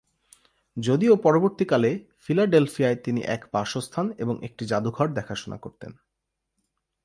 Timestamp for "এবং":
4.17-4.35